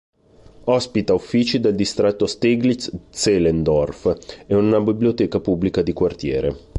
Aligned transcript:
Ospita 0.63 1.13
uffici 1.13 1.59
del 1.59 1.75
distretto 1.75 2.25
di 2.25 2.31
Steglitz-Zehlendorf 2.31 4.45
e 4.47 4.55
una 4.55 4.81
biblioteca 4.81 5.39
pubblica 5.39 5.83
di 5.83 5.93
quartiere. 5.93 6.57